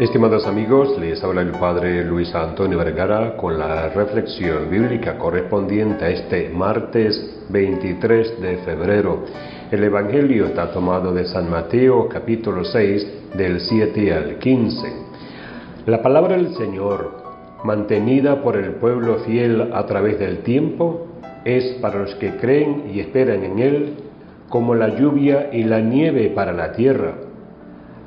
Estimados 0.00 0.46
amigos, 0.46 0.98
les 0.98 1.22
habla 1.22 1.42
el 1.42 1.50
Padre 1.50 2.02
Luis 2.06 2.34
Antonio 2.34 2.78
Vergara 2.78 3.36
con 3.36 3.58
la 3.58 3.90
reflexión 3.90 4.70
bíblica 4.70 5.18
correspondiente 5.18 6.06
a 6.06 6.08
este 6.08 6.48
martes 6.48 7.44
23 7.50 8.40
de 8.40 8.56
febrero. 8.64 9.24
El 9.70 9.84
Evangelio 9.84 10.46
está 10.46 10.72
tomado 10.72 11.12
de 11.12 11.26
San 11.26 11.50
Mateo 11.50 12.08
capítulo 12.08 12.64
6 12.64 13.34
del 13.34 13.60
7 13.60 14.14
al 14.14 14.38
15. 14.38 14.92
La 15.84 16.00
palabra 16.00 16.38
del 16.38 16.54
Señor, 16.54 17.10
mantenida 17.64 18.42
por 18.42 18.56
el 18.56 18.76
pueblo 18.76 19.18
fiel 19.18 19.70
a 19.74 19.84
través 19.84 20.18
del 20.18 20.38
tiempo, 20.38 21.08
es 21.44 21.74
para 21.82 21.98
los 21.98 22.14
que 22.14 22.38
creen 22.38 22.90
y 22.94 23.00
esperan 23.00 23.44
en 23.44 23.58
Él 23.58 23.94
como 24.48 24.74
la 24.74 24.96
lluvia 24.96 25.50
y 25.52 25.64
la 25.64 25.80
nieve 25.80 26.32
para 26.34 26.54
la 26.54 26.72
tierra. 26.72 27.16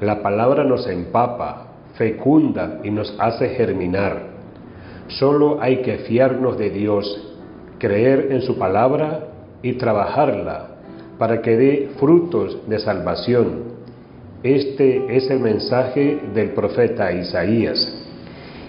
La 0.02 0.24
palabra 0.24 0.64
nos 0.64 0.88
empapa, 0.88 1.63
fecunda 1.94 2.80
y 2.84 2.92
nos 2.92 3.16
hace 3.20 3.50
germinar. 3.50 4.34
Solo 5.08 5.62
hay 5.62 5.78
que 5.78 5.98
fiarnos 6.00 6.58
de 6.58 6.70
Dios, 6.70 7.36
creer 7.78 8.28
en 8.32 8.42
su 8.42 8.58
palabra 8.58 9.28
y 9.62 9.74
trabajarla 9.74 10.68
para 11.18 11.42
que 11.42 11.56
dé 11.56 11.90
frutos 12.00 12.68
de 12.68 12.80
salvación. 12.80 13.74
Este 14.42 15.16
es 15.16 15.30
el 15.30 15.40
mensaje 15.40 16.20
del 16.34 16.50
profeta 16.50 17.14
Isaías. 17.14 18.00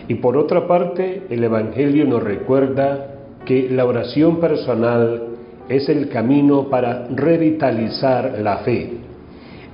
Y 0.07 0.17
por 0.17 0.37
otra 0.37 0.67
parte, 0.67 1.23
el 1.31 1.43
Evangelio 1.43 2.05
nos 2.05 2.23
recuerda 2.23 3.15
que 3.45 3.69
la 3.71 3.85
oración 3.85 4.39
personal 4.39 5.29
es 5.69 5.89
el 5.89 6.09
camino 6.11 6.69
para 6.69 7.07
revitalizar 7.09 8.39
la 8.41 8.59
fe 8.59 9.04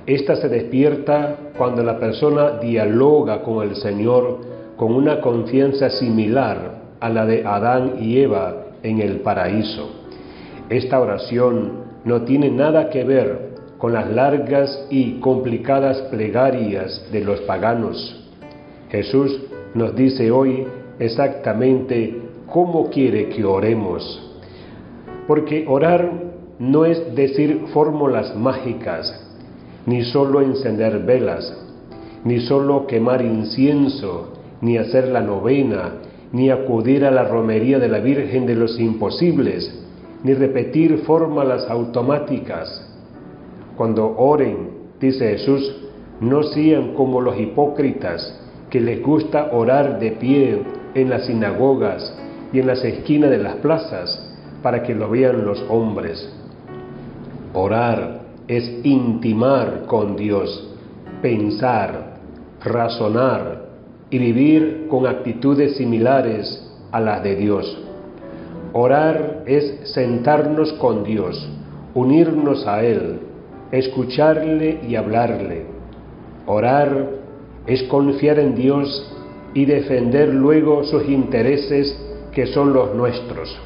esta 0.05 0.35
se 0.35 0.49
despierta 0.49 1.35
cuando 1.57 1.83
la 1.83 1.99
persona 1.99 2.57
dialoga 2.59 3.43
con 3.43 3.67
el 3.67 3.75
Señor 3.75 4.39
con 4.75 4.93
una 4.93 5.21
confianza 5.21 5.89
similar 5.91 6.81
a 6.99 7.09
la 7.09 7.25
de 7.25 7.45
Adán 7.45 7.97
y 7.99 8.19
Eva 8.19 8.65
en 8.81 8.99
el 8.99 9.19
paraíso. 9.19 9.91
Esta 10.69 10.99
oración 10.99 11.83
no 12.03 12.23
tiene 12.23 12.49
nada 12.49 12.89
que 12.89 13.03
ver 13.03 13.51
con 13.77 13.93
las 13.93 14.09
largas 14.09 14.87
y 14.89 15.19
complicadas 15.19 16.01
plegarias 16.03 17.07
de 17.11 17.21
los 17.21 17.41
paganos. 17.41 18.29
Jesús 18.89 19.41
nos 19.73 19.95
dice 19.95 20.31
hoy 20.31 20.65
exactamente 20.99 22.21
cómo 22.47 22.89
quiere 22.89 23.29
que 23.29 23.45
oremos. 23.45 24.35
Porque 25.27 25.65
orar 25.67 26.11
no 26.59 26.85
es 26.85 27.15
decir 27.15 27.65
fórmulas 27.73 28.35
mágicas, 28.35 29.20
ni 29.85 30.03
solo 30.03 30.41
encender 30.41 30.99
velas, 30.99 31.53
ni 32.23 32.39
solo 32.41 32.85
quemar 32.85 33.21
incienso, 33.21 34.33
ni 34.61 34.77
hacer 34.77 35.07
la 35.07 35.21
novena, 35.21 35.93
ni 36.31 36.49
acudir 36.49 37.05
a 37.05 37.11
la 37.11 37.23
romería 37.23 37.79
de 37.79 37.87
la 37.87 37.99
Virgen 37.99 38.45
de 38.45 38.55
los 38.55 38.79
Imposibles, 38.79 39.73
ni 40.23 40.33
repetir 40.33 40.99
fórmulas 40.99 41.67
automáticas. 41.69 42.87
Cuando 43.75 44.15
oren, 44.17 44.69
dice 44.99 45.31
Jesús, 45.31 45.75
no 46.19 46.43
sean 46.43 46.93
como 46.93 47.21
los 47.21 47.39
hipócritas, 47.39 48.39
que 48.69 48.79
les 48.79 49.01
gusta 49.01 49.49
orar 49.51 49.99
de 49.99 50.11
pie 50.11 50.61
en 50.93 51.09
las 51.09 51.25
sinagogas 51.25 52.15
y 52.53 52.59
en 52.59 52.67
las 52.67 52.83
esquinas 52.83 53.31
de 53.31 53.39
las 53.39 53.55
plazas, 53.55 54.27
para 54.61 54.83
que 54.83 54.93
lo 54.93 55.09
vean 55.09 55.43
los 55.43 55.65
hombres. 55.69 56.29
Orar 57.53 58.20
es 58.51 58.69
intimar 58.83 59.85
con 59.87 60.17
Dios, 60.17 60.67
pensar, 61.21 62.17
razonar 62.61 63.69
y 64.09 64.17
vivir 64.17 64.87
con 64.89 65.07
actitudes 65.07 65.77
similares 65.77 66.69
a 66.91 66.99
las 66.99 67.23
de 67.23 67.37
Dios. 67.37 67.77
Orar 68.73 69.43
es 69.45 69.93
sentarnos 69.93 70.73
con 70.73 71.05
Dios, 71.05 71.47
unirnos 71.93 72.67
a 72.67 72.83
Él, 72.83 73.21
escucharle 73.71 74.81
y 74.85 74.97
hablarle. 74.97 75.67
Orar 76.45 77.07
es 77.67 77.83
confiar 77.83 78.37
en 78.37 78.55
Dios 78.55 79.15
y 79.53 79.63
defender 79.63 80.27
luego 80.27 80.83
sus 80.83 81.07
intereses 81.07 81.97
que 82.33 82.47
son 82.47 82.73
los 82.73 82.95
nuestros. 82.95 83.57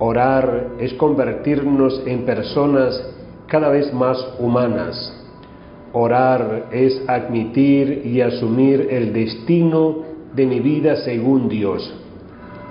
Orar 0.00 0.70
es 0.80 0.92
convertirnos 0.94 2.02
en 2.04 2.24
personas 2.24 3.00
cada 3.46 3.68
vez 3.68 3.92
más 3.92 4.18
humanas. 4.38 5.18
Orar 5.92 6.68
es 6.72 7.02
admitir 7.08 8.02
y 8.04 8.20
asumir 8.20 8.88
el 8.90 9.12
destino 9.12 9.96
de 10.34 10.46
mi 10.46 10.60
vida 10.60 10.96
según 10.96 11.48
Dios. 11.48 11.92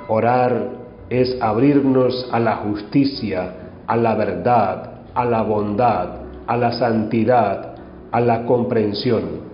Orar 0.07 0.69
es 1.09 1.37
abrirnos 1.41 2.27
a 2.31 2.39
la 2.39 2.57
justicia, 2.57 3.53
a 3.85 3.95
la 3.97 4.15
verdad, 4.15 5.01
a 5.13 5.25
la 5.25 5.41
bondad, 5.43 6.21
a 6.47 6.57
la 6.57 6.71
santidad, 6.71 7.75
a 8.11 8.19
la 8.21 8.45
comprensión. 8.45 9.51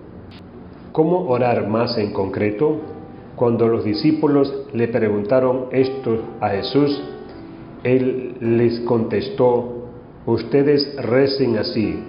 ¿Cómo 0.92 1.28
orar 1.28 1.68
más 1.68 1.98
en 1.98 2.12
concreto? 2.12 2.76
Cuando 3.36 3.68
los 3.68 3.84
discípulos 3.84 4.52
le 4.72 4.88
preguntaron 4.88 5.66
esto 5.70 6.18
a 6.40 6.48
Jesús, 6.48 7.00
Él 7.84 8.36
les 8.40 8.80
contestó, 8.80 9.77
ustedes 10.32 10.94
recen 10.96 11.56
así. 11.56 12.04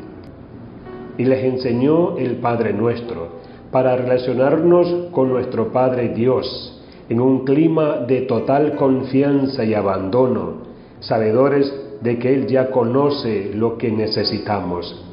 Y 1.18 1.24
les 1.24 1.44
enseñó 1.44 2.18
el 2.18 2.38
Padre 2.38 2.74
nuestro 2.74 3.40
para 3.72 3.96
relacionarnos 3.96 5.12
con 5.12 5.30
nuestro 5.30 5.72
Padre 5.72 6.10
Dios 6.10 6.76
en 7.08 7.22
un 7.22 7.46
clima 7.46 7.98
de 8.08 8.22
total 8.22 8.76
confianza 8.76 9.64
y 9.64 9.74
abandono, 9.74 10.70
sabedores 11.00 11.74
de 12.02 12.20
que 12.20 12.34
Él 12.34 12.48
ya 12.48 12.72
conoce 12.72 13.52
lo 13.54 13.78
que 13.78 13.92
necesitamos. 13.92 15.06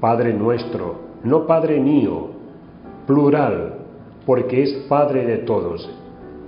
Padre 0.00 0.32
nuestro, 0.32 0.96
no 1.24 1.46
Padre 1.46 1.80
mío, 1.80 2.28
plural, 3.06 3.74
porque 4.24 4.62
es 4.62 4.72
Padre 4.88 5.26
de 5.26 5.38
todos, 5.38 5.88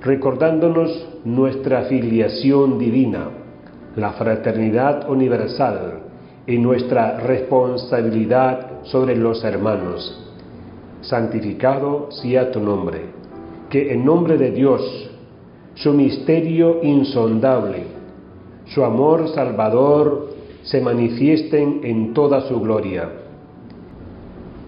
recordándonos 0.01 1.09
nuestra 1.25 1.83
filiación 1.83 2.79
divina 2.79 3.42
la 3.97 4.13
fraternidad 4.13 5.09
universal 5.11 6.01
y 6.47 6.59
nuestra 6.59 7.19
responsabilidad 7.19 8.83
sobre 8.85 9.17
los 9.17 9.45
hermanos. 9.45 10.19
Santificado 11.03 12.11
sea 12.11 12.51
tu 12.51 12.61
nombre, 12.61 13.01
que 13.69 13.93
en 13.93 14.05
nombre 14.05 14.39
de 14.39 14.51
Dios, 14.51 15.11
su 15.75 15.93
misterio 15.93 16.83
insondable, 16.83 17.85
su 18.67 18.85
amor 18.85 19.29
salvador, 19.29 20.33
se 20.63 20.81
manifiesten 20.81 21.81
en 21.83 22.15
toda 22.15 22.43
su 22.43 22.61
gloria. 22.61 23.11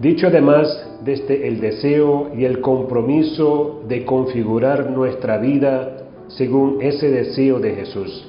Dicho 0.01 0.27
además 0.27 0.91
desde 1.05 1.47
el 1.47 1.61
deseo 1.61 2.31
y 2.37 2.45
el 2.45 2.61
compromiso 2.61 3.83
de 3.87 4.05
configurar 4.05 4.91
nuestra 4.91 5.39
vida 5.39 5.99
según 6.29 6.79
ese 6.81 7.11
deseo 7.11 7.61
de 7.61 7.75
Jesús 7.75 8.27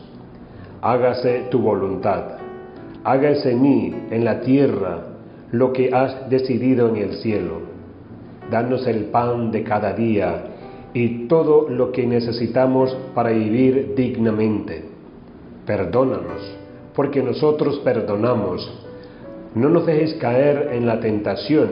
hágase 0.86 1.48
tu 1.50 1.58
voluntad. 1.58 2.38
Hágase 3.04 3.54
en 3.54 3.62
mí, 3.62 3.96
en 4.12 4.24
la 4.24 4.42
tierra, 4.42 5.00
lo 5.52 5.74
que 5.74 5.92
has 5.92 6.30
decidido 6.30 6.90
en 6.90 6.98
el 6.98 7.14
cielo. 7.16 7.54
Danos 8.52 8.86
el 8.86 9.06
pan 9.06 9.50
de 9.50 9.64
cada 9.64 9.94
día 9.94 10.44
y 10.94 11.28
todo 11.28 11.70
lo 11.70 11.92
que 11.92 12.06
necesitamos 12.06 12.96
para 13.16 13.32
vivir 13.32 13.96
dignamente. 13.98 14.86
Perdónanos, 15.66 16.56
porque 16.94 17.24
nosotros 17.24 17.80
perdonamos. 17.80 18.72
No 19.56 19.70
nos 19.70 19.88
dejes 19.88 20.14
caer 20.16 20.70
en 20.72 20.86
la 20.86 21.00
tentación 21.00 21.70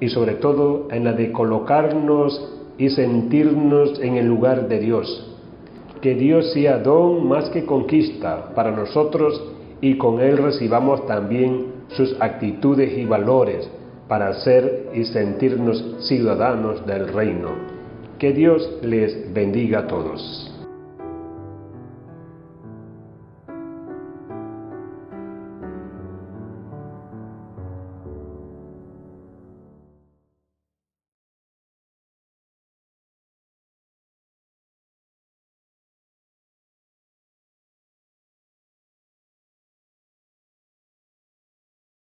y 0.00 0.08
sobre 0.08 0.34
todo 0.34 0.88
en 0.90 1.04
la 1.04 1.12
de 1.12 1.30
colocarnos 1.30 2.52
y 2.78 2.90
sentirnos 2.90 4.00
en 4.00 4.16
el 4.16 4.26
lugar 4.26 4.66
de 4.66 4.80
Dios 4.80 5.30
que 6.00 6.14
Dios 6.14 6.52
sea 6.52 6.78
don 6.78 7.28
más 7.28 7.50
que 7.50 7.64
conquista 7.64 8.52
para 8.54 8.70
nosotros 8.70 9.42
y 9.80 9.96
con 9.96 10.20
Él 10.20 10.38
recibamos 10.38 11.06
también 11.06 11.66
sus 11.88 12.16
actitudes 12.20 12.96
y 12.96 13.04
valores 13.04 13.68
para 14.08 14.32
ser 14.34 14.90
y 14.94 15.04
sentirnos 15.04 15.84
ciudadanos 16.00 16.84
del 16.86 17.08
reino. 17.08 17.50
Que 18.18 18.32
Dios 18.32 18.78
les 18.82 19.32
bendiga 19.32 19.80
a 19.80 19.86
todos. 19.86 20.59